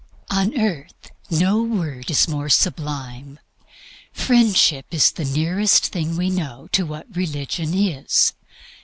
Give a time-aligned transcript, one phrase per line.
[0.31, 3.37] On earth no word is more sublime.
[4.11, 8.33] Friendship is the nearest thing we know to what religion is.